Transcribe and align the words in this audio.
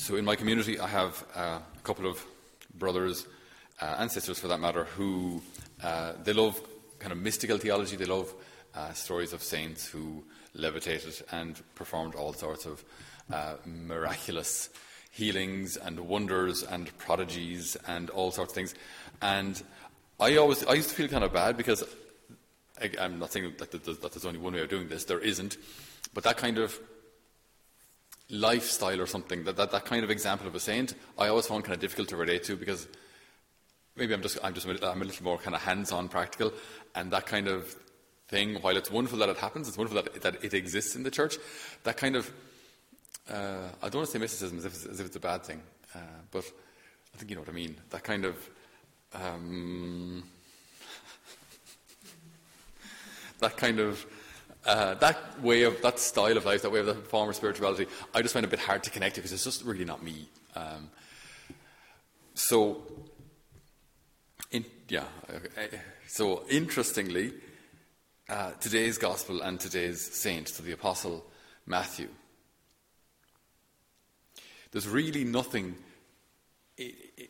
So, 0.00 0.16
in 0.16 0.24
my 0.24 0.34
community, 0.34 0.80
I 0.80 0.86
have 0.86 1.26
uh, 1.36 1.58
a 1.76 1.82
couple 1.82 2.06
of 2.06 2.24
brothers 2.78 3.26
uh, 3.82 3.96
and 3.98 4.10
sisters, 4.10 4.38
for 4.38 4.48
that 4.48 4.58
matter, 4.58 4.84
who 4.84 5.42
uh, 5.82 6.14
they 6.24 6.32
love 6.32 6.58
kind 6.98 7.12
of 7.12 7.18
mystical 7.18 7.58
theology. 7.58 7.96
They 7.96 8.06
love 8.06 8.32
uh, 8.74 8.94
stories 8.94 9.34
of 9.34 9.42
saints 9.42 9.86
who 9.86 10.24
levitated 10.54 11.22
and 11.32 11.60
performed 11.74 12.14
all 12.14 12.32
sorts 12.32 12.64
of 12.64 12.82
uh, 13.30 13.56
miraculous 13.66 14.70
healings 15.10 15.76
and 15.76 16.00
wonders 16.00 16.62
and 16.62 16.96
prodigies 16.96 17.76
and 17.86 18.08
all 18.08 18.30
sorts 18.30 18.52
of 18.52 18.54
things. 18.54 18.74
And 19.20 19.62
I 20.18 20.36
always, 20.36 20.64
I 20.64 20.72
used 20.72 20.88
to 20.88 20.94
feel 20.94 21.08
kind 21.08 21.24
of 21.24 21.34
bad 21.34 21.58
because 21.58 21.84
I, 22.80 23.04
am 23.04 23.18
not 23.18 23.32
saying 23.32 23.52
that, 23.58 23.70
that 23.70 23.84
there's 23.84 24.24
only 24.24 24.40
one 24.40 24.54
way 24.54 24.62
of 24.62 24.70
doing 24.70 24.88
this. 24.88 25.04
There 25.04 25.20
isn't, 25.20 25.58
but 26.14 26.24
that 26.24 26.38
kind 26.38 26.56
of 26.56 26.80
lifestyle 28.30 29.00
or 29.00 29.06
something, 29.06 29.44
that, 29.44 29.56
that, 29.56 29.70
that 29.72 29.84
kind 29.84 30.04
of 30.04 30.10
example 30.10 30.46
of 30.46 30.54
a 30.54 30.60
saint, 30.60 30.94
I 31.18 31.28
always 31.28 31.46
found 31.46 31.64
kind 31.64 31.74
of 31.74 31.80
difficult 31.80 32.08
to 32.08 32.16
relate 32.16 32.44
to 32.44 32.56
because 32.56 32.86
maybe 33.96 34.14
I'm 34.14 34.22
just, 34.22 34.38
I'm 34.42 34.54
just 34.54 34.66
I'm 34.66 35.02
a 35.02 35.04
little 35.04 35.24
more 35.24 35.38
kind 35.38 35.54
of 35.54 35.62
hands-on 35.62 36.08
practical, 36.08 36.52
and 36.94 37.10
that 37.10 37.26
kind 37.26 37.48
of 37.48 37.74
thing, 38.28 38.56
while 38.62 38.76
it's 38.76 38.90
wonderful 38.90 39.18
that 39.18 39.28
it 39.28 39.36
happens, 39.36 39.68
it's 39.68 39.76
wonderful 39.76 40.02
that, 40.02 40.22
that 40.22 40.44
it 40.44 40.54
exists 40.54 40.94
in 40.94 41.02
the 41.02 41.10
church, 41.10 41.36
that 41.82 41.96
kind 41.96 42.16
of, 42.16 42.30
uh, 43.28 43.68
I 43.82 43.88
don't 43.88 43.96
want 43.96 44.06
to 44.06 44.12
say 44.12 44.18
mysticism 44.18 44.58
as 44.58 44.64
if 44.64 44.74
it's, 44.74 44.86
as 44.86 45.00
if 45.00 45.06
it's 45.06 45.16
a 45.16 45.20
bad 45.20 45.44
thing, 45.44 45.60
uh, 45.94 45.98
but 46.30 46.44
I 47.14 47.18
think 47.18 47.30
you 47.30 47.36
know 47.36 47.42
what 47.42 47.50
I 47.50 47.52
mean. 47.52 47.76
That 47.90 48.04
kind 48.04 48.24
of, 48.24 48.50
um, 49.14 50.22
that 53.40 53.56
kind 53.56 53.80
of, 53.80 54.06
uh, 54.66 54.94
that 54.94 55.40
way 55.42 55.62
of, 55.62 55.80
that 55.82 55.98
style 55.98 56.36
of 56.36 56.44
life, 56.44 56.62
that 56.62 56.70
way 56.70 56.80
of 56.80 56.86
that 56.86 57.06
form 57.06 57.28
of 57.28 57.36
spirituality, 57.36 57.86
I 58.14 58.22
just 58.22 58.34
find 58.34 58.44
a 58.44 58.48
bit 58.48 58.58
hard 58.58 58.82
to 58.84 58.90
connect 58.90 59.14
to 59.14 59.20
because 59.20 59.32
it's 59.32 59.44
just 59.44 59.64
really 59.64 59.84
not 59.84 60.02
me. 60.02 60.28
Um, 60.54 60.90
so, 62.34 62.82
in, 64.50 64.64
yeah, 64.88 65.04
so 66.06 66.44
interestingly, 66.48 67.32
uh, 68.28 68.52
today's 68.60 68.98
gospel 68.98 69.42
and 69.42 69.58
today's 69.58 70.00
saint, 70.00 70.46
to 70.48 70.62
the 70.62 70.72
apostle 70.72 71.24
Matthew, 71.66 72.08
there's 74.72 74.88
really 74.88 75.24
nothing 75.24 75.74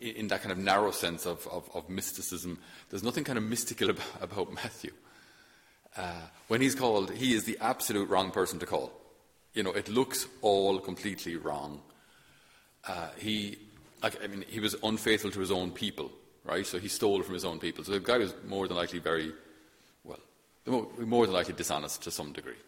in 0.00 0.28
that 0.28 0.42
kind 0.42 0.52
of 0.52 0.58
narrow 0.58 0.90
sense 0.90 1.26
of, 1.26 1.46
of, 1.48 1.68
of 1.74 1.88
mysticism, 1.88 2.58
there's 2.88 3.02
nothing 3.02 3.24
kind 3.24 3.38
of 3.38 3.44
mystical 3.44 3.90
about, 3.90 4.06
about 4.20 4.52
Matthew. 4.52 4.92
Uh, 5.96 6.12
when 6.48 6.60
he's 6.60 6.74
called, 6.74 7.10
he 7.12 7.34
is 7.34 7.44
the 7.44 7.58
absolute 7.60 8.08
wrong 8.08 8.30
person 8.30 8.58
to 8.58 8.66
call. 8.66 8.92
You 9.54 9.62
know, 9.62 9.72
it 9.72 9.88
looks 9.88 10.26
all 10.42 10.78
completely 10.78 11.36
wrong. 11.36 11.80
Uh, 12.86 13.08
he, 13.18 13.58
I 14.02 14.10
mean, 14.28 14.44
he 14.48 14.60
was 14.60 14.76
unfaithful 14.82 15.30
to 15.32 15.40
his 15.40 15.50
own 15.50 15.72
people, 15.72 16.10
right? 16.44 16.66
So 16.66 16.78
he 16.78 16.88
stole 16.88 17.22
from 17.22 17.34
his 17.34 17.44
own 17.44 17.58
people. 17.58 17.84
So 17.84 17.92
the 17.92 18.00
guy 18.00 18.18
was 18.18 18.34
more 18.46 18.68
than 18.68 18.76
likely 18.76 19.00
very, 19.00 19.32
well, 20.04 20.20
more 20.98 21.26
than 21.26 21.34
likely 21.34 21.54
dishonest 21.54 22.02
to 22.04 22.10
some 22.10 22.32
degree, 22.32 22.58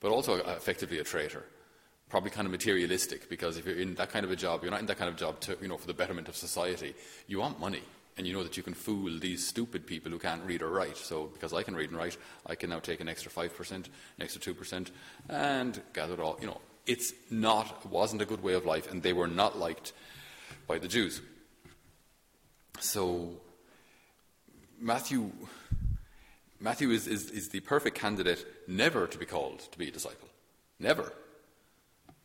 but 0.00 0.10
also 0.10 0.34
effectively 0.34 0.98
a 0.98 1.04
traitor. 1.04 1.44
Probably 2.08 2.30
kind 2.30 2.46
of 2.46 2.52
materialistic 2.52 3.28
because 3.28 3.56
if 3.56 3.66
you're 3.66 3.80
in 3.80 3.96
that 3.96 4.10
kind 4.10 4.24
of 4.24 4.30
a 4.30 4.36
job, 4.36 4.62
you're 4.62 4.70
not 4.70 4.80
in 4.80 4.86
that 4.86 4.98
kind 4.98 5.08
of 5.08 5.16
job 5.16 5.40
to, 5.40 5.58
you 5.60 5.66
know, 5.66 5.76
for 5.76 5.88
the 5.88 5.94
betterment 5.94 6.28
of 6.28 6.36
society. 6.36 6.94
You 7.26 7.40
want 7.40 7.58
money 7.58 7.82
and 8.16 8.26
you 8.26 8.32
know 8.32 8.42
that 8.42 8.56
you 8.56 8.62
can 8.62 8.74
fool 8.74 9.18
these 9.18 9.46
stupid 9.46 9.86
people 9.86 10.10
who 10.10 10.18
can't 10.18 10.42
read 10.44 10.62
or 10.62 10.70
write. 10.70 10.96
So, 10.96 11.26
because 11.26 11.52
I 11.52 11.62
can 11.62 11.74
read 11.74 11.90
and 11.90 11.98
write, 11.98 12.16
I 12.46 12.54
can 12.54 12.70
now 12.70 12.78
take 12.78 13.00
an 13.00 13.08
extra 13.08 13.30
5%, 13.30 13.70
an 13.70 13.84
extra 14.20 14.54
2%, 14.54 14.90
and 15.28 15.80
gather 15.92 16.14
it 16.14 16.20
all. 16.20 16.38
You 16.40 16.46
know, 16.46 16.60
it's 16.86 17.12
not, 17.30 17.84
wasn't 17.90 18.22
a 18.22 18.26
good 18.26 18.42
way 18.42 18.54
of 18.54 18.64
life, 18.64 18.90
and 18.90 19.02
they 19.02 19.12
were 19.12 19.26
not 19.26 19.58
liked 19.58 19.92
by 20.66 20.78
the 20.78 20.88
Jews. 20.88 21.20
So, 22.80 23.32
Matthew, 24.80 25.30
Matthew 26.58 26.90
is, 26.90 27.06
is, 27.06 27.30
is 27.30 27.48
the 27.50 27.60
perfect 27.60 27.98
candidate 27.98 28.46
never 28.66 29.06
to 29.06 29.18
be 29.18 29.26
called 29.26 29.60
to 29.72 29.78
be 29.78 29.88
a 29.88 29.92
disciple. 29.92 30.28
Never. 30.78 31.12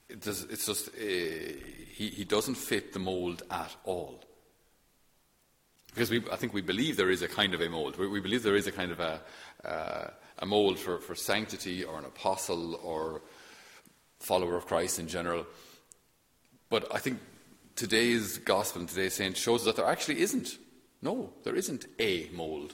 It's 0.09 0.65
just, 0.65 0.89
uh, 0.89 0.91
he, 0.99 2.09
he 2.09 2.23
doesn't 2.25 2.55
fit 2.55 2.93
the 2.93 2.99
mold 2.99 3.43
at 3.49 3.75
all. 3.85 4.23
Because 5.93 6.09
we, 6.09 6.23
I 6.31 6.37
think 6.37 6.53
we 6.53 6.61
believe 6.61 6.95
there 6.97 7.09
is 7.09 7.21
a 7.21 7.27
kind 7.27 7.53
of 7.53 7.61
a 7.61 7.69
mold. 7.69 7.97
We, 7.97 8.07
we 8.07 8.21
believe 8.21 8.43
there 8.43 8.55
is 8.55 8.67
a 8.67 8.71
kind 8.71 8.91
of 8.91 8.99
a, 8.99 9.21
uh, 9.65 10.09
a 10.39 10.45
mold 10.45 10.79
for, 10.79 10.99
for 10.99 11.15
sanctity 11.15 11.83
or 11.83 11.99
an 11.99 12.05
apostle 12.05 12.75
or 12.75 13.21
follower 14.19 14.55
of 14.55 14.65
Christ 14.65 14.99
in 14.99 15.07
general. 15.07 15.45
But 16.69 16.93
I 16.93 16.99
think 16.99 17.19
today's 17.75 18.37
gospel 18.37 18.81
and 18.81 18.89
today's 18.89 19.15
saint 19.15 19.35
shows 19.35 19.61
us 19.61 19.65
that 19.65 19.75
there 19.75 19.85
actually 19.85 20.21
isn't. 20.21 20.57
No, 21.01 21.33
there 21.43 21.55
isn't 21.55 21.85
a 21.99 22.29
mold. 22.33 22.73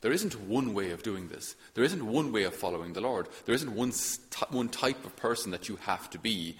There 0.00 0.12
isn't 0.12 0.40
one 0.42 0.72
way 0.72 0.92
of 0.92 1.02
doing 1.02 1.28
this. 1.28 1.56
There 1.74 1.84
isn't 1.84 2.06
one 2.06 2.30
way 2.32 2.44
of 2.44 2.54
following 2.54 2.92
the 2.92 3.00
Lord. 3.00 3.28
There 3.44 3.54
isn't 3.54 3.74
one, 3.74 3.92
st- 3.92 4.50
one 4.52 4.68
type 4.68 5.04
of 5.04 5.16
person 5.16 5.50
that 5.50 5.68
you 5.68 5.76
have 5.82 6.08
to 6.10 6.18
be 6.18 6.56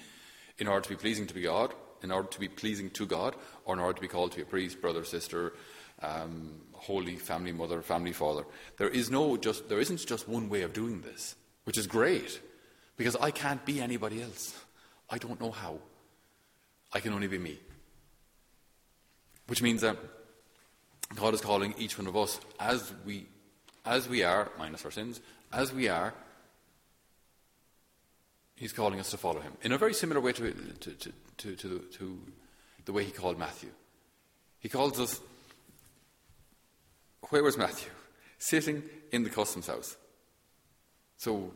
in 0.58 0.66
order 0.66 0.82
to 0.82 0.88
be 0.88 0.96
pleasing 0.96 1.26
to 1.28 1.40
God, 1.40 1.72
in 2.02 2.10
order 2.10 2.28
to 2.28 2.40
be 2.40 2.48
pleasing 2.48 2.90
to 2.90 3.06
God, 3.06 3.36
or 3.64 3.74
in 3.74 3.80
order 3.80 3.94
to 3.94 4.00
be 4.00 4.08
called 4.08 4.32
to 4.32 4.38
be 4.38 4.42
a 4.42 4.46
priest, 4.46 4.80
brother, 4.80 5.04
sister, 5.04 5.52
um, 6.02 6.60
holy 6.72 7.16
family 7.16 7.52
mother, 7.52 7.82
family 7.82 8.12
father. 8.12 8.44
There 8.76 8.88
is 8.88 9.10
no 9.10 9.36
just 9.36 9.68
there 9.68 9.80
isn't 9.80 10.06
just 10.06 10.28
one 10.28 10.48
way 10.48 10.62
of 10.62 10.72
doing 10.72 11.00
this, 11.02 11.36
which 11.64 11.78
is 11.78 11.86
great, 11.86 12.40
because 12.96 13.16
I 13.16 13.30
can't 13.30 13.64
be 13.64 13.80
anybody 13.80 14.22
else. 14.22 14.58
I 15.08 15.18
don't 15.18 15.40
know 15.40 15.50
how. 15.50 15.78
I 16.92 17.00
can 17.00 17.12
only 17.12 17.28
be 17.28 17.38
me. 17.38 17.58
Which 19.46 19.62
means 19.62 19.82
that 19.82 19.96
God 21.14 21.34
is 21.34 21.40
calling 21.40 21.74
each 21.78 21.98
one 21.98 22.06
of 22.06 22.16
us 22.16 22.40
as 22.58 22.92
we 23.04 23.26
as 23.84 24.08
we 24.08 24.24
are, 24.24 24.50
minus 24.58 24.84
our 24.84 24.90
sins, 24.90 25.20
as 25.52 25.72
we 25.72 25.88
are, 25.88 26.12
He's 28.56 28.72
calling 28.72 28.98
us 28.98 29.10
to 29.10 29.16
follow 29.16 29.40
Him 29.40 29.52
in 29.62 29.72
a 29.72 29.78
very 29.78 29.94
similar 29.94 30.20
way 30.20 30.32
to, 30.32 30.50
to, 30.50 30.90
to, 30.90 31.12
to, 31.36 31.56
to, 31.56 31.78
to 31.92 32.20
the 32.84 32.92
way 32.92 33.04
He 33.04 33.12
called 33.12 33.38
Matthew. 33.38 33.70
He 34.58 34.68
calls 34.68 34.98
us 34.98 35.20
where 37.30 37.42
was 37.42 37.56
Matthew? 37.56 37.90
Sitting 38.38 38.82
in 39.12 39.22
the 39.22 39.30
customs 39.30 39.66
house. 39.66 39.96
So, 41.16 41.52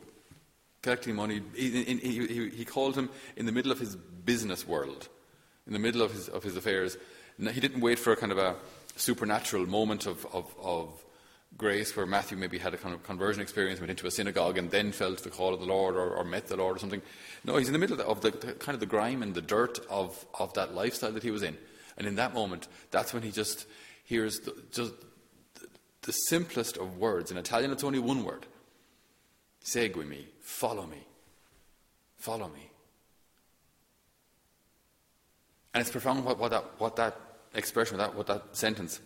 collecting 0.82 1.14
money. 1.14 1.42
He, 1.54 1.84
he, 1.84 2.48
he, 2.48 2.64
called 2.64 2.96
him 2.96 3.10
in 3.36 3.46
the 3.46 3.52
middle 3.52 3.70
of 3.70 3.78
his 3.78 3.96
business 3.96 4.66
world, 4.66 5.08
in 5.66 5.72
the 5.72 5.78
middle 5.78 6.02
of 6.02 6.12
his, 6.12 6.28
of 6.28 6.42
his 6.42 6.56
affairs. 6.56 6.96
He 7.38 7.60
didn't 7.60 7.80
wait 7.80 7.98
for 7.98 8.12
a 8.12 8.16
kind 8.16 8.32
of 8.32 8.38
a 8.38 8.56
supernatural 8.96 9.66
moment 9.66 10.06
of, 10.06 10.26
of, 10.32 10.54
of 10.62 10.88
grace 11.56 11.94
where 11.96 12.06
Matthew 12.06 12.36
maybe 12.38 12.58
had 12.58 12.74
a 12.74 12.76
kind 12.76 12.94
of 12.94 13.02
conversion 13.02 13.42
experience, 13.42 13.80
went 13.80 13.90
into 13.90 14.06
a 14.06 14.10
synagogue, 14.10 14.58
and 14.58 14.70
then 14.70 14.92
felt 14.92 15.22
the 15.22 15.30
call 15.30 15.52
of 15.52 15.60
the 15.60 15.66
Lord 15.66 15.96
or, 15.96 16.14
or 16.14 16.24
met 16.24 16.46
the 16.46 16.56
Lord 16.56 16.76
or 16.76 16.78
something. 16.78 17.02
No, 17.44 17.56
he's 17.56 17.68
in 17.68 17.72
the 17.72 17.78
middle 17.78 18.00
of 18.00 18.20
the, 18.20 18.30
the, 18.30 18.52
kind 18.52 18.74
of 18.74 18.80
the 18.80 18.86
grime 18.86 19.22
and 19.22 19.34
the 19.34 19.42
dirt 19.42 19.78
of, 19.88 20.24
of 20.38 20.54
that 20.54 20.74
lifestyle 20.74 21.12
that 21.12 21.22
he 21.22 21.30
was 21.30 21.42
in. 21.42 21.56
And 21.98 22.06
in 22.06 22.16
that 22.16 22.34
moment, 22.34 22.68
that's 22.90 23.12
when 23.12 23.22
he 23.22 23.30
just 23.30 23.66
hears 24.04 24.40
the, 24.40 24.54
just 24.72 24.92
the 26.02 26.12
simplest 26.12 26.76
of 26.76 26.98
words. 26.98 27.30
In 27.30 27.36
Italian, 27.36 27.70
it's 27.70 27.84
only 27.84 27.98
one 27.98 28.24
word 28.24 28.46
Seguimi, 29.64 30.24
follow 30.40 30.86
me. 30.86 31.06
Follow 32.16 32.48
me. 32.48 32.70
And 35.72 35.80
it's 35.80 35.90
profound 35.90 36.24
what, 36.24 36.38
what, 36.38 36.50
that, 36.50 36.64
what 36.78 36.96
that 36.96 37.16
expression, 37.54 37.98
what 37.98 38.06
that, 38.06 38.16
what 38.16 38.26
that 38.26 38.56
sentence 38.56 39.00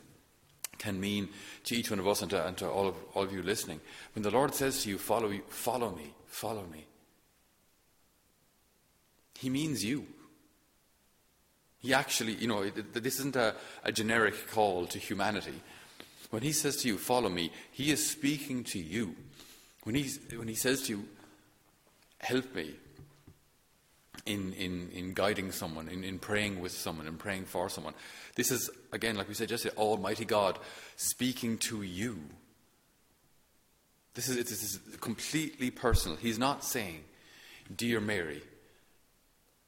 can 0.78 0.98
mean 0.98 1.28
to 1.64 1.76
each 1.76 1.90
one 1.90 2.00
of 2.00 2.08
us 2.08 2.22
and 2.22 2.30
to, 2.30 2.46
and 2.46 2.56
to 2.56 2.68
all, 2.68 2.88
of, 2.88 2.96
all 3.14 3.22
of 3.22 3.32
you 3.32 3.42
listening. 3.42 3.80
When 4.14 4.22
the 4.22 4.30
Lord 4.30 4.54
says 4.54 4.82
to 4.82 4.88
you, 4.88 4.98
follow, 4.98 5.30
you, 5.30 5.42
follow 5.48 5.94
me, 5.94 6.14
follow 6.26 6.64
me, 6.72 6.86
He 9.38 9.50
means 9.50 9.84
you. 9.84 10.06
He 11.78 11.92
actually, 11.92 12.34
you 12.34 12.48
know, 12.48 12.64
this 12.70 13.18
isn't 13.20 13.36
a, 13.36 13.54
a 13.84 13.92
generic 13.92 14.34
call 14.50 14.86
to 14.86 14.98
humanity. 14.98 15.60
When 16.34 16.42
he 16.42 16.50
says 16.50 16.78
to 16.78 16.88
you, 16.88 16.98
Follow 16.98 17.28
me, 17.28 17.52
he 17.70 17.92
is 17.92 18.10
speaking 18.10 18.64
to 18.64 18.78
you. 18.80 19.14
When, 19.84 19.94
he's, 19.94 20.18
when 20.36 20.48
he 20.48 20.56
says 20.56 20.82
to 20.82 20.96
you, 20.96 21.04
Help 22.18 22.56
me 22.56 22.74
in, 24.26 24.52
in, 24.54 24.90
in 24.92 25.14
guiding 25.14 25.52
someone, 25.52 25.88
in, 25.88 26.02
in 26.02 26.18
praying 26.18 26.60
with 26.60 26.72
someone, 26.72 27.06
in 27.06 27.18
praying 27.18 27.44
for 27.44 27.68
someone, 27.68 27.94
this 28.34 28.50
is, 28.50 28.68
again, 28.90 29.14
like 29.14 29.28
we 29.28 29.34
said 29.34 29.48
just 29.48 29.64
Almighty 29.76 30.24
God 30.24 30.58
speaking 30.96 31.56
to 31.58 31.82
you. 31.82 32.18
This 34.14 34.28
is, 34.28 34.34
this 34.34 34.50
is 34.64 34.80
completely 34.96 35.70
personal. 35.70 36.16
He's 36.16 36.40
not 36.40 36.64
saying, 36.64 37.04
Dear 37.76 38.00
Mary, 38.00 38.42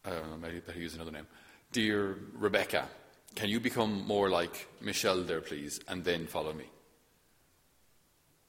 uh, 0.05 0.11
I 0.11 0.15
don't 0.15 0.31
know, 0.31 0.37
maybe 0.37 0.59
better 0.59 0.81
use 0.81 0.97
another 0.97 1.13
name, 1.13 1.29
Dear 1.71 2.19
Rebecca, 2.33 2.89
can 3.37 3.51
you 3.51 3.61
become 3.61 4.07
more 4.07 4.31
like 4.31 4.67
Michelle 4.81 5.23
there, 5.23 5.43
please, 5.43 5.79
and 5.87 6.03
then 6.03 6.27
follow 6.27 6.55
me? 6.55 6.65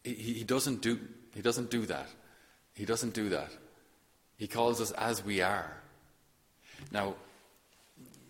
He, 0.04 0.14
he, 0.14 0.44
doesn't 0.46 0.82
do, 0.82 0.98
he 1.36 1.42
doesn't 1.42 1.70
do 1.70 1.86
that. 1.86 2.08
He 2.74 2.86
doesn't 2.86 3.14
do 3.14 3.30
that. 3.30 3.52
He 4.38 4.48
calls 4.48 4.80
us 4.80 4.92
as 4.92 5.24
we 5.24 5.42
are. 5.42 5.76
Now, 6.92 7.16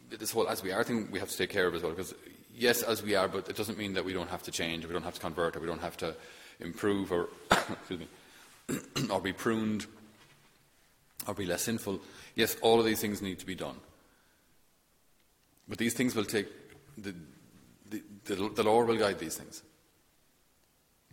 this 0.10 0.32
whole 0.32 0.48
as 0.48 0.64
we 0.64 0.72
are 0.72 0.84
thing 0.84 1.10
we 1.12 1.20
have 1.20 1.30
to 1.30 1.38
take 1.38 1.52
care 1.52 1.68
of 1.68 1.76
as 1.76 1.84
well. 1.84 1.92
Because 1.92 2.16
yes, 2.56 2.82
as 2.82 3.04
we 3.04 3.14
are, 3.14 3.28
but 3.28 3.50
it 3.50 3.56
doesn't 3.56 3.78
mean 3.78 3.94
that 3.94 4.04
we 4.06 4.14
don't 4.14 4.30
have 4.30 4.44
to 4.44 4.52
change, 4.52 4.84
or 4.84 4.88
we 4.88 4.94
don't 4.94 5.04
have 5.04 5.16
to 5.16 5.20
convert, 5.20 5.56
or 5.56 5.60
we 5.60 5.68
don't 5.68 5.82
have 5.82 5.98
to 5.98 6.16
improve, 6.60 7.12
or 7.12 7.30
excuse 7.52 8.00
me, 8.00 8.08
or 9.12 9.22
be 9.22 9.34
pruned, 9.34 9.86
or 11.28 11.36
be 11.36 11.46
less 11.46 11.62
sinful. 11.62 12.00
Yes, 12.36 12.58
all 12.62 12.80
of 12.80 12.86
these 12.86 13.02
things 13.02 13.22
need 13.22 13.38
to 13.40 13.46
be 13.46 13.56
done. 13.56 13.76
But 15.68 15.78
these 15.78 15.94
things 15.94 16.16
will 16.16 16.26
take 16.26 16.48
the, 16.98 17.14
the, 17.90 18.02
the, 18.26 18.50
the 18.56 18.64
Lord 18.64 18.88
will 18.88 18.98
guide 18.98 19.20
these 19.20 19.36
things. 19.36 19.64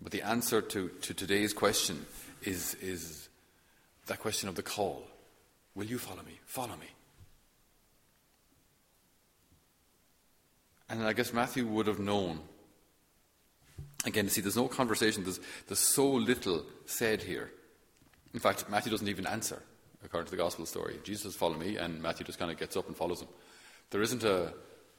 But 0.01 0.13
the 0.13 0.23
answer 0.23 0.61
to, 0.61 0.89
to 0.89 1.15
today's 1.15 1.53
question 1.53 2.07
is, 2.43 2.75
is 2.75 3.29
that 4.07 4.21
question 4.21 4.49
of 4.49 4.55
the 4.55 4.63
call. 4.63 5.05
Will 5.75 5.87
you 5.87 5.99
follow 5.99 6.23
me? 6.23 6.39
Follow 6.45 6.77
me. 6.77 6.87
And 10.89 11.03
I 11.03 11.13
guess 11.13 11.33
Matthew 11.33 11.67
would 11.67 11.87
have 11.87 11.99
known. 11.99 12.41
Again, 14.05 14.29
see, 14.29 14.43
there's 14.43 14.57
no 14.57 14.69
conversation, 14.69 15.25
there's, 15.25 15.41
there's 15.67 15.79
so 15.79 16.07
little 16.07 16.65
said 16.85 17.23
here. 17.23 17.51
In 18.35 18.41
fact, 18.41 18.69
Matthew 18.69 18.91
doesn't 18.91 19.09
even 19.09 19.27
answer, 19.27 19.63
according 20.05 20.27
to 20.27 20.31
the 20.33 20.37
gospel 20.37 20.67
story. 20.67 20.99
Jesus 21.03 21.35
follow 21.35 21.57
me, 21.57 21.79
and 21.79 22.03
Matthew 22.03 22.27
just 22.27 22.39
kind 22.39 22.51
of 22.51 22.59
gets 22.59 22.77
up 22.77 22.87
and 22.87 22.97
follows 22.97 23.23
him. 23.23 23.29
There 23.91 24.03
isn't 24.03 24.25
a, 24.25 24.53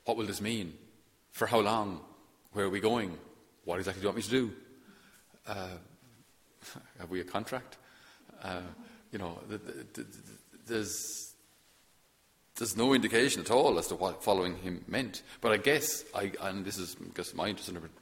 what 0.05 0.17
will 0.17 0.25
this 0.25 0.41
mean? 0.41 0.73
For 1.31 1.45
how 1.45 1.59
long? 1.59 2.01
Where 2.53 2.65
are 2.65 2.69
we 2.69 2.79
going? 2.79 3.17
What 3.65 3.79
exactly 3.79 4.01
do 4.01 4.05
you 4.05 4.09
want 4.09 4.17
me 4.17 4.23
to 4.23 4.29
do? 4.29 4.53
Uh, 5.47 5.67
have 6.99 7.09
we 7.09 7.19
a 7.19 7.25
contract? 7.25 7.77
Uh, 8.41 8.61
you 9.11 9.19
know, 9.19 9.39
there's 10.67 11.25
there's 12.57 12.77
no 12.77 12.93
indication 12.93 13.41
at 13.41 13.51
all 13.51 13.77
as 13.77 13.87
to 13.87 13.95
what 13.95 14.23
following 14.23 14.55
him 14.57 14.83
meant. 14.88 15.23
But 15.41 15.51
I 15.51 15.57
guess, 15.57 16.05
I, 16.15 16.31
and 16.41 16.63
this 16.63 16.77
is 16.77 16.95
just 17.13 17.35
my 17.35 17.53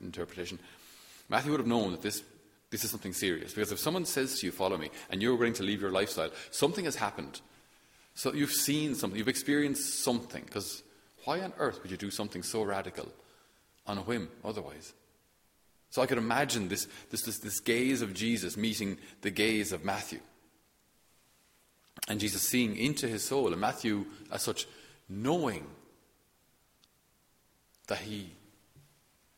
interpretation, 0.02 0.60
Matthew 1.28 1.52
would 1.52 1.60
have 1.60 1.68
known 1.68 1.92
that 1.92 2.04
this, 2.04 2.24
this 2.70 2.84
is 2.84 2.92
something 2.92 3.14
serious. 3.14 3.54
Because 3.54 3.72
if 3.72 3.80
someone 3.80 4.06
says 4.06 4.40
to 4.40 4.46
you, 4.46 4.52
follow 4.52 4.78
me, 4.78 4.92
and 5.10 5.22
you're 5.22 5.36
willing 5.36 5.54
to 5.54 5.64
leave 5.64 5.82
your 5.82 5.92
lifestyle, 5.92 6.30
something 6.52 6.86
has 6.86 6.96
happened. 6.96 7.42
So 8.16 8.34
you've 8.34 8.52
seen 8.52 8.96
something, 8.96 9.18
you've 9.18 9.28
experienced 9.28 10.04
something. 10.04 10.44
Because 10.46 10.84
why 11.26 11.42
on 11.42 11.54
earth 11.58 11.82
would 11.82 11.92
you 11.92 11.98
do 11.98 12.12
something 12.12 12.44
so 12.44 12.64
radical 12.64 13.12
on 13.88 13.98
a 13.98 14.02
whim 14.02 14.30
otherwise? 14.44 14.94
So 15.90 16.02
I 16.02 16.06
could 16.06 16.18
imagine 16.18 16.70
this, 16.70 16.88
this, 17.12 17.22
this, 17.22 17.40
this 17.40 17.60
gaze 17.60 18.02
of 18.02 18.14
Jesus 18.14 18.58
meeting 18.58 18.98
the 19.22 19.30
gaze 19.30 19.72
of 19.72 19.86
Matthew. 19.86 20.20
And 22.08 22.20
Jesus 22.20 22.42
seeing 22.42 22.76
into 22.76 23.08
his 23.08 23.24
soul, 23.24 23.52
and 23.52 23.62
Matthew, 23.62 24.06
as 24.32 24.42
such, 24.42 24.68
knowing 25.08 25.66
that 27.88 28.00
he, 28.00 28.32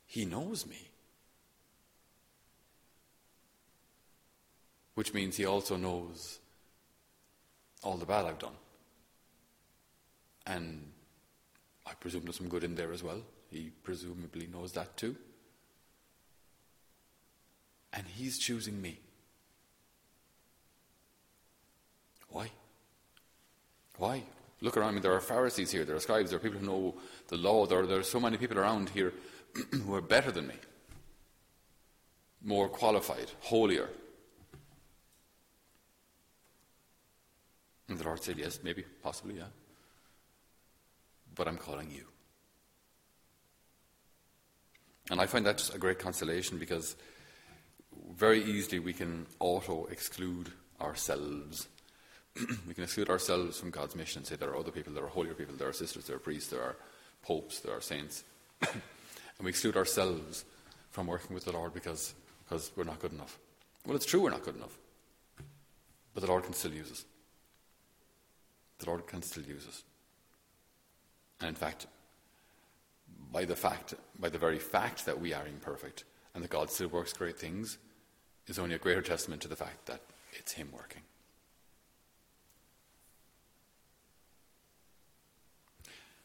he 0.06 0.26
knows 0.26 0.66
me. 0.66 0.80
Which 4.96 5.14
means 5.14 5.36
he 5.36 5.46
also 5.46 5.76
knows 5.76 6.40
all 7.84 7.98
the 7.98 8.06
bad 8.06 8.26
I've 8.26 8.40
done. 8.40 8.56
And 10.46 10.92
I 11.86 11.94
presume 11.94 12.24
there's 12.24 12.38
some 12.38 12.50
good 12.50 12.64
in 12.64 12.76
there 12.76 12.92
as 12.92 13.04
well. 13.04 13.22
He 13.50 13.72
presumably 13.84 14.48
knows 14.48 14.72
that 14.74 14.96
too. 14.98 15.16
And 17.94 18.06
he's 18.08 18.38
choosing 18.38 18.82
me. 18.82 19.00
Why? 22.30 22.52
Why? 23.98 24.24
Look 24.62 24.78
around 24.78 24.96
me. 24.96 25.02
There 25.02 25.14
are 25.14 25.22
Pharisees 25.22 25.72
here. 25.72 25.86
There 25.86 25.96
are 25.96 26.00
scribes. 26.00 26.30
There 26.30 26.38
are 26.38 26.42
people 26.42 26.60
who 26.60 26.66
know 26.66 26.96
the 27.28 27.38
law. 27.38 27.66
There 27.66 27.80
are, 27.80 27.86
there 27.86 28.00
are 28.00 28.04
so 28.04 28.20
many 28.20 28.38
people 28.38 28.58
around 28.58 28.90
here 28.90 29.14
who 29.72 29.96
are 29.96 30.02
better 30.02 30.32
than 30.32 30.48
me, 30.48 30.56
more 32.44 32.68
qualified, 32.68 33.32
holier. 33.40 33.90
And 37.88 37.98
the 37.98 38.04
Lord 38.04 38.22
said, 38.24 38.38
Yes, 38.38 38.60
maybe, 38.64 38.84
possibly, 39.04 39.36
yeah. 39.38 39.44
But 41.36 41.48
I'm 41.48 41.58
calling 41.58 41.92
you. 41.92 42.06
And 45.12 45.22
I 45.22 45.28
find 45.28 45.46
that 45.46 45.58
just 45.58 45.76
a 45.76 45.78
great 45.78 46.00
consolation 46.00 46.58
because 46.58 46.96
very 48.16 48.44
easily 48.44 48.80
we 48.80 48.94
can 48.94 49.28
auto 49.40 49.86
exclude 49.86 50.52
ourselves 50.82 51.68
we 52.68 52.74
can 52.74 52.84
exclude 52.84 53.10
ourselves 53.10 53.60
from 53.60 53.70
God's 53.70 53.96
mission 53.96 54.20
and 54.20 54.28
say 54.28 54.36
there 54.36 54.50
are 54.50 54.58
other 54.58 54.72
people, 54.72 54.92
there 54.92 55.06
are 55.06 55.10
holier 55.10 55.34
people, 55.34 55.56
there 55.56 55.70
are 55.70 55.74
sisters, 55.74 56.06
there 56.06 56.18
are 56.18 56.20
priests, 56.20 56.50
there 56.50 56.62
are 56.62 56.76
popes, 57.22 57.62
there 57.62 57.74
are 57.74 57.82
saints. 57.82 58.26
and 58.62 58.82
we 59.42 59.50
exclude 59.50 59.78
ourselves 59.78 60.44
from 60.90 61.08
working 61.08 61.34
with 61.34 61.46
the 61.46 61.54
Lord 61.54 61.74
because, 61.74 62.14
because 62.44 62.72
we're 62.76 62.84
not 62.84 63.00
good 63.00 63.14
enough. 63.14 63.40
Well, 63.86 63.96
it's 63.96 64.06
true 64.06 64.22
we're 64.22 64.32
not 64.32 64.44
good 64.44 64.58
enough. 64.58 64.78
But 66.14 66.22
the 66.22 66.28
Lord 66.28 66.44
can 66.44 66.54
still 66.54 66.74
use 66.74 66.92
us. 66.92 67.06
The 68.80 68.88
Lord 68.88 69.08
can 69.08 69.22
still 69.22 69.44
use 69.44 69.66
us. 69.68 69.84
And 71.40 71.50
in 71.50 71.56
fact, 71.56 71.88
by 73.32 73.46
the 73.46 73.56
fact, 73.56 73.94
by 74.20 74.30
the 74.30 74.38
very 74.38 74.60
fact 74.60 75.06
that 75.06 75.20
we 75.20 75.34
are 75.34 75.46
imperfect 75.46 76.06
and 76.34 76.44
that 76.44 76.50
God 76.50 76.70
still 76.70 76.88
works 76.88 77.14
great 77.14 77.38
things, 77.38 77.78
is 78.48 78.60
only 78.60 78.76
a 78.76 78.80
greater 78.80 79.02
testament 79.02 79.42
to 79.42 79.48
the 79.48 79.56
fact 79.56 79.86
that 79.88 80.02
it's 80.34 80.54
Him 80.54 80.70
working. 80.72 81.02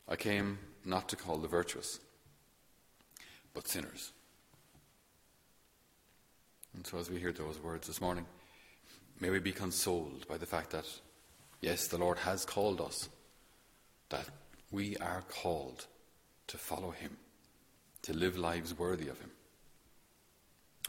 I 0.08 0.16
came 0.16 0.58
not 0.84 1.08
to 1.10 1.16
call 1.16 1.38
the 1.38 1.48
virtuous, 1.48 2.00
but 3.54 3.68
sinners. 3.68 4.12
And 6.74 6.86
so, 6.86 6.98
as 6.98 7.10
we 7.10 7.18
hear 7.18 7.32
those 7.32 7.58
words 7.60 7.86
this 7.86 8.00
morning, 8.00 8.26
may 9.20 9.30
we 9.30 9.38
be 9.38 9.52
consoled 9.52 10.26
by 10.28 10.36
the 10.36 10.46
fact 10.46 10.70
that, 10.70 10.86
yes, 11.60 11.86
the 11.86 11.98
Lord 11.98 12.18
has 12.18 12.44
called 12.44 12.80
us, 12.80 13.08
that 14.08 14.28
we 14.70 14.96
are 14.98 15.24
called 15.28 15.86
to 16.48 16.58
follow 16.58 16.90
Him, 16.90 17.16
to 18.02 18.12
live 18.12 18.36
lives 18.36 18.78
worthy 18.78 19.08
of 19.08 19.18
Him. 19.20 19.30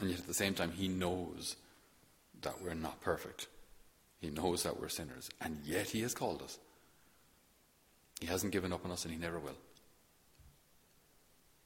And 0.00 0.10
yet, 0.10 0.20
at 0.20 0.26
the 0.26 0.34
same 0.34 0.54
time, 0.54 0.72
He 0.72 0.88
knows 0.88 1.56
that 2.42 2.62
we're 2.62 2.74
not 2.74 3.00
perfect. 3.00 3.48
He 4.20 4.30
knows 4.30 4.62
that 4.62 4.80
we're 4.80 4.88
sinners, 4.88 5.30
and 5.40 5.58
yet 5.64 5.90
He 5.90 6.02
has 6.02 6.14
called 6.14 6.42
us. 6.42 6.58
He 8.20 8.26
hasn't 8.26 8.52
given 8.52 8.72
up 8.72 8.84
on 8.84 8.92
us 8.92 9.04
and 9.04 9.12
He 9.12 9.18
never 9.18 9.40
will. 9.40 9.56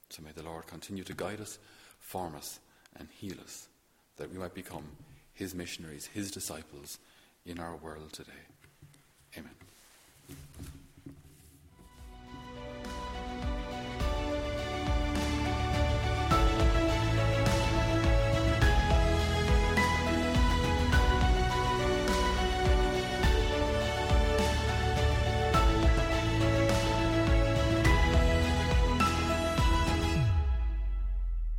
So 0.09 0.23
may 0.23 0.31
the 0.31 0.43
Lord 0.43 0.65
continue 0.65 1.03
to 1.03 1.13
guide 1.13 1.39
us, 1.39 1.59
form 1.99 2.35
us, 2.35 2.59
and 2.97 3.07
heal 3.11 3.35
us, 3.43 3.67
that 4.17 4.31
we 4.31 4.39
might 4.39 4.55
become 4.55 4.85
His 5.33 5.53
missionaries, 5.53 6.07
His 6.07 6.31
disciples 6.31 6.97
in 7.45 7.59
our 7.59 7.75
world 7.75 8.11
today. 8.11 8.31
Amen. 9.37 9.51